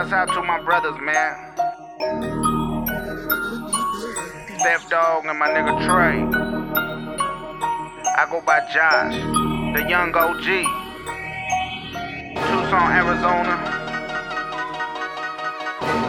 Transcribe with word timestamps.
Shouts 0.00 0.12
out 0.14 0.28
to 0.32 0.42
my 0.42 0.58
brothers, 0.62 0.96
man. 1.02 1.36
Steph 4.58 4.88
Dog 4.88 5.26
and 5.26 5.38
my 5.38 5.48
nigga 5.48 5.76
Trey. 5.84 6.24
I 8.16 8.26
go 8.30 8.40
by 8.40 8.60
Josh, 8.72 9.12
the 9.76 9.86
young 9.90 10.14
OG. 10.16 10.46
Tucson, 12.32 12.92
Arizona. 12.96 13.60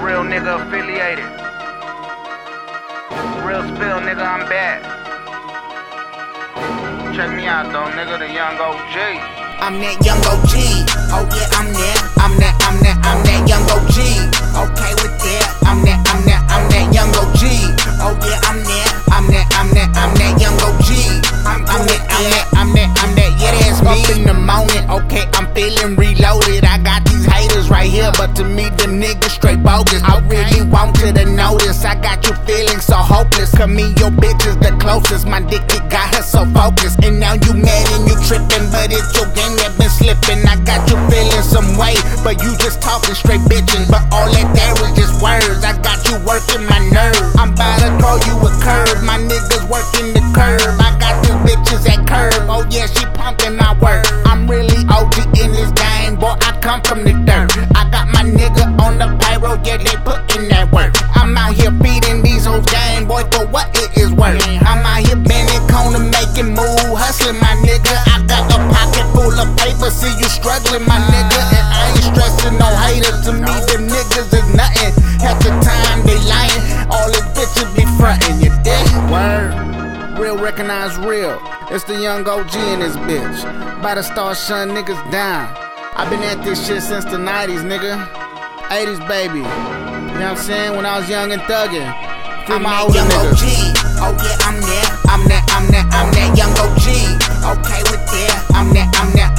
Real 0.00 0.24
nigga 0.24 0.64
affiliated. 0.64 1.28
Real 3.44 3.62
spill 3.68 4.00
nigga, 4.00 4.24
I'm 4.24 4.48
back. 4.48 4.80
Check 7.14 7.36
me 7.36 7.44
out 7.44 7.70
though, 7.70 7.92
nigga, 7.92 8.18
the 8.18 8.32
young 8.32 8.56
OG. 8.56 9.44
I'm 9.60 9.78
that 9.80 10.02
young 10.02 10.24
OG. 10.24 10.54
Oh 11.12 11.28
yeah, 11.36 11.48
I'm 11.52 11.72
that. 11.74 12.12
I'm 12.16 12.38
that. 12.38 12.56
I'm 12.62 12.80
that. 12.80 12.83
I'm 13.04 13.20
that 13.24 13.44
young 13.44 13.64
OG. 13.68 13.96
Okay 14.64 14.92
with 15.04 15.16
that. 15.20 15.44
I'm 15.68 15.84
that. 15.84 16.00
I'm 16.08 16.24
that. 16.24 16.40
I'm 16.48 16.64
that 16.72 16.88
young 16.88 17.12
OG. 17.12 17.42
Oh 18.00 18.16
yeah, 18.24 18.40
I'm 18.48 18.64
that. 18.64 18.90
I'm 19.12 19.26
that. 19.28 19.46
I'm 19.60 19.68
that. 19.76 19.88
I'm 19.92 20.12
that 20.16 20.40
young 20.40 20.56
OG. 20.56 20.88
I'm, 21.44 21.60
I'm 21.68 21.84
that. 21.84 22.02
I'm 22.08 22.24
that. 22.32 22.46
I'm 22.56 22.68
that. 22.72 22.90
I'm 23.04 23.12
that. 23.14 23.30
Yeah, 23.36 23.52
that's 23.60 23.84
me. 23.84 23.92
Up 23.92 24.08
in 24.16 24.24
the 24.24 24.32
morning. 24.32 24.84
Okay, 24.88 25.28
I'm 25.36 25.52
feeling 25.54 25.96
reloaded. 25.96 26.64
I 26.64 26.80
got 26.80 27.04
these 27.04 27.28
haters 27.28 27.68
right 27.68 27.90
here, 27.90 28.10
but 28.16 28.34
to 28.40 28.44
me 28.44 28.72
the 28.80 28.88
niggas 28.88 29.36
straight 29.36 29.62
bogus. 29.62 30.00
I 30.02 30.24
really 30.24 30.64
want 30.64 30.96
you 31.04 31.12
to 31.12 31.24
notice. 31.28 31.84
I 31.84 32.00
got 32.00 32.24
you 32.24 32.32
feeling 32.48 32.80
so 32.80 32.96
hopeless. 32.96 33.52
Cause 33.52 33.68
me, 33.68 33.92
your 34.00 34.10
bitch 34.16 34.48
is 34.48 34.56
the 34.64 34.72
closest. 34.80 35.28
My 35.28 35.44
dick, 35.44 35.62
it 35.76 35.84
got 35.92 36.08
her 36.16 36.22
so 36.22 36.48
focused. 36.56 37.04
And 37.04 37.20
now 37.20 37.34
you 37.36 37.52
mad 37.52 37.84
and 37.92 38.08
you 38.08 38.16
tripping, 38.24 38.72
but 38.72 38.88
it's 38.88 39.12
your 39.12 39.28
game 39.36 39.54
that 39.60 39.76
been 39.76 39.92
slipping. 39.92 40.40
I 40.48 40.56
got 40.64 40.88
you 40.88 40.96
feeling 40.96 41.04
some 41.04 41.08
way, 41.10 41.13
but 42.24 42.42
you 42.42 42.56
just 42.56 42.80
talking 42.80 43.14
straight 43.14 43.44
bitching. 43.44 43.84
But 43.92 44.08
all 44.08 44.26
that 44.32 44.48
there 44.56 44.74
was 44.80 44.96
just 44.96 45.20
words. 45.20 45.60
I 45.62 45.76
got 45.84 46.00
you 46.08 46.16
working 46.24 46.64
my 46.64 46.80
nerve. 46.88 47.20
I'm 47.36 47.52
about 47.52 47.78
to 47.84 47.92
throw 48.00 48.16
you 48.24 48.34
a 48.40 48.50
curve. 48.64 49.04
My 49.04 49.20
niggas 49.20 49.68
working 49.68 50.16
the 50.16 50.24
curve. 50.32 50.74
I 50.80 50.96
got 50.96 51.20
these 51.20 51.36
bitches 51.44 51.84
at 51.84 52.00
curve. 52.08 52.48
Oh 52.48 52.64
yeah, 52.72 52.88
she 52.88 53.04
pumping 53.12 53.60
my 53.60 53.76
work. 53.78 54.08
I'm 54.24 54.48
really 54.48 54.80
OG 54.88 55.36
in 55.36 55.52
this 55.52 55.70
game, 55.76 56.16
boy. 56.16 56.34
I 56.40 56.56
come 56.64 56.80
from 56.80 57.04
the 57.04 57.12
dirt. 57.28 57.52
I 57.76 57.84
got 57.92 58.08
my 58.08 58.24
nigga 58.24 58.72
on 58.80 58.96
the 58.96 59.12
pyro, 59.20 59.60
yeah, 59.62 59.76
they 59.76 59.96
put 60.00 60.24
in 60.34 60.48
that 60.48 60.72
work. 60.72 60.96
I'm 61.12 61.36
out 61.36 61.52
here 61.52 61.72
feeding 61.84 62.24
these 62.24 62.48
old 62.48 62.64
game, 62.66 63.04
boy, 63.04 63.28
for 63.28 63.44
what 63.46 63.68
it 63.76 63.92
is 64.00 64.10
worth. 64.16 64.40
I'm 64.64 64.80
out 64.80 65.04
here 65.04 65.20
bending 65.20 65.64
corner, 65.68 66.00
making 66.00 66.56
move, 66.56 66.96
hustling 66.96 67.36
my 67.36 67.52
nigga. 67.60 67.94
I 68.08 68.24
got 68.24 68.48
a 68.48 68.58
pocket 68.72 69.04
full 69.12 69.36
of 69.36 69.48
paper, 69.60 69.92
see 69.92 70.12
you 70.16 70.28
struggling, 70.32 70.88
my 70.88 71.03
To 73.24 73.32
me, 73.32 73.40
the 73.40 73.80
niggas 73.80 74.36
is 74.36 74.54
nothing. 74.54 74.92
Half 75.24 75.40
the 75.40 75.48
time 75.64 76.04
they 76.04 76.20
lying, 76.28 76.60
all 76.92 77.08
the 77.08 77.24
bitches 77.32 77.74
be 77.74 77.84
frontin', 77.96 78.38
you 78.38 78.52
dig? 78.60 78.84
Word. 79.10 80.18
Real 80.18 80.36
recognize 80.36 80.98
real. 80.98 81.40
It's 81.70 81.84
the 81.84 81.98
young 81.98 82.28
OG 82.28 82.54
in 82.54 82.80
this 82.80 82.96
bitch. 83.08 83.40
By 83.82 83.94
the 83.94 84.02
star 84.02 84.34
shun 84.34 84.72
niggas 84.76 85.00
down. 85.10 85.48
i 85.96 86.06
been 86.10 86.22
at 86.22 86.44
this 86.44 86.66
shit 86.66 86.82
since 86.82 87.06
the 87.06 87.16
90s, 87.16 87.64
nigga. 87.64 87.96
80s, 88.68 89.08
baby. 89.08 89.38
You 89.38 89.44
know 89.44 89.48
what 89.48 90.22
I'm 90.22 90.36
saying? 90.36 90.76
When 90.76 90.84
I 90.84 90.98
was 90.98 91.08
young 91.08 91.32
and 91.32 91.40
thuggin'. 91.42 91.80
I'm 92.46 92.62
my 92.62 92.76
that 92.76 92.82
older 92.84 92.98
young. 92.98 93.32
OG. 93.32 93.44
Oh 94.04 94.12
yeah, 94.20 94.36
I'm 94.44 94.60
that. 94.60 95.00
I'm 95.08 95.24
that. 95.32 95.44
I'm 95.48 95.64
that. 95.72 95.88
I'm 95.96 96.12
that 96.12 96.36
young 96.36 96.52
OG. 96.60 97.56
Okay 97.56 97.80
with 97.88 98.04
that. 98.04 98.44
I'm 98.52 98.68
that. 98.74 98.92
I'm 99.00 99.12
that. 99.16 99.33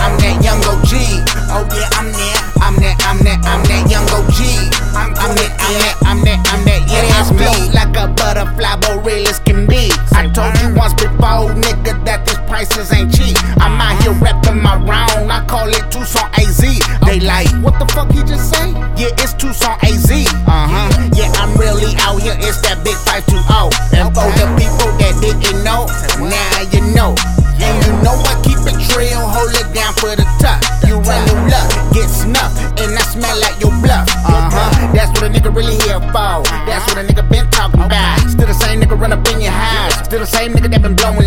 Prices 12.85 12.97
ain't 12.97 13.13
cheap. 13.13 13.38
I'm 13.57 13.79
out 13.81 14.01
here 14.01 14.13
repping 14.13 14.62
my 14.62 14.75
round. 14.75 15.31
I 15.31 15.46
call 15.46 15.68
it 15.68 15.91
Tucson 15.91 16.29
AZ. 16.38 16.62
They 17.06 17.19
like, 17.19 17.50
what 17.63 17.78
the 17.79 17.85
fuck 17.94 18.12
he 18.12 18.22
just 18.23 18.50
say? 18.50 18.72
Yeah, 18.97 19.22
it's 19.22 19.34
Tucson 19.34 19.78
AZ. 19.84 20.09
Uh 20.12 20.68
huh. 20.69 21.09
Yeah, 21.13 21.31
I'm 21.35 21.56
really 21.57 21.94
out 22.01 22.22
here. 22.22 22.35
It's 22.38 22.62
that 22.62 22.84
big 22.84 22.97
520. 23.06 23.74
And 23.97 24.09
for 24.13 24.28
the 24.38 24.47
people 24.57 24.90
that 25.00 25.13
didn't 25.22 25.63
know, 25.63 25.88
now 26.22 26.57
you 26.72 26.81
know. 26.94 27.16
And 27.56 27.75
you 27.85 27.94
know 28.03 28.16
what? 28.19 28.35
Keep 28.44 28.62
it 28.68 28.78
real, 28.94 29.24
hold 29.24 29.53
it 29.56 29.69
down 29.74 29.94
for 29.95 30.12
the 30.13 30.28
top. 30.44 30.59
You 30.85 31.00
run 31.00 31.22
your 31.28 31.41
luck, 31.47 31.68
get 31.95 32.09
snuffed, 32.12 32.59
and 32.79 32.91
I 32.94 33.03
smell 33.07 33.35
like 33.40 33.57
your 33.63 33.72
bluff. 33.79 34.07
Uh 34.28 34.51
huh. 34.51 34.91
That's 34.94 35.09
what 35.16 35.24
a 35.24 35.29
nigga 35.31 35.56
really 35.56 35.79
here 35.88 36.00
for. 36.12 36.44
That's 36.68 36.84
what 36.91 37.00
a 37.00 37.07
nigga 37.07 37.24
been 37.31 37.50
talking 37.50 37.81
about. 37.81 38.19
Still 38.28 38.47
the 38.47 38.53
same 38.53 38.81
nigga 38.81 39.00
run 39.00 39.13
up 39.13 39.25
in 39.31 39.40
your 39.41 39.56
house. 39.56 40.03
Still 40.06 40.19
the 40.19 40.28
same 40.28 40.51
nigga 40.53 40.69
that 40.69 40.81
been 40.81 40.95
blowing 40.95 41.25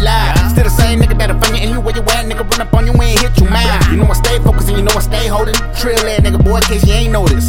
Trill 5.88 6.04
that 6.04 6.20
nigga 6.20 6.44
boy, 6.44 6.60
case 6.68 6.84
you 6.84 6.92
ain't 6.92 7.16
noticed. 7.16 7.48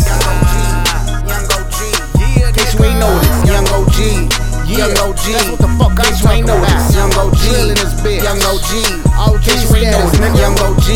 Young 1.28 1.44
OG, 1.60 1.76
in 2.24 2.56
case 2.56 2.72
you 2.72 2.88
ain't 2.88 2.96
noticed. 2.96 3.36
Young 3.44 3.68
OG. 3.68 4.00
Young 4.64 4.96
OG, 4.96 5.24
that's 5.36 5.52
what 5.52 5.60
the 5.60 5.68
fuck 5.76 6.00
I'm 6.00 6.08
you 6.08 6.24
ain't 6.32 6.48
noticed. 6.48 6.96
Young 6.96 7.12
OG, 7.20 7.44
in 7.68 7.76
this 7.76 7.92
bitch. 8.00 8.24
Young 8.24 8.40
OG, 8.40 8.72
OG 9.28 9.44
case 9.44 9.68
you 9.68 9.84
ain't 9.84 9.92
noticed. 9.92 10.24
Nigga. 10.24 10.40
Young 10.40 10.56
OG, 10.56 10.88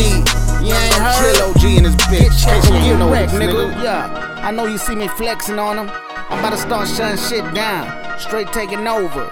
you 0.64 0.72
ain't 0.72 0.96
heard. 0.96 1.20
Trill 1.20 1.52
OG 1.52 1.64
in 1.68 1.82
this 1.84 1.96
bitch. 2.08 2.32
Case 2.32 2.64
you 2.64 2.80
ain't 2.80 2.96
noticed, 2.96 3.36
nigga. 3.36 3.76
Yeah, 3.84 4.40
I 4.40 4.48
know 4.50 4.64
you 4.64 4.78
see 4.80 4.96
me 4.96 5.08
flexing 5.08 5.58
on 5.60 5.76
them. 5.76 5.92
I'm 6.32 6.40
about 6.40 6.56
to 6.56 6.60
start 6.64 6.88
shutting 6.88 7.20
shit 7.20 7.44
down. 7.52 7.92
Straight 8.24 8.48
taking 8.56 8.88
over. 8.88 9.28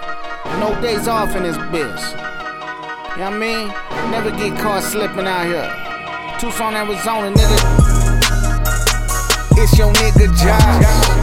No 0.61 0.69
days 0.85 1.09
off 1.09 1.33
in 1.33 1.41
this 1.41 1.57
bitch. 1.73 2.03
You 3.17 3.25
know 3.25 3.33
what 3.33 3.41
I 3.41 3.41
mean? 3.41 3.67
Never 4.13 4.29
get 4.29 4.53
caught 4.61 4.83
slipping 4.83 5.25
out 5.25 5.49
here. 5.49 5.65
Tucson, 6.37 6.75
Arizona, 6.75 7.33
nigga. 7.33 7.82
Your 9.75 9.91
nigga 9.93 10.27
Josh. 10.37 11.22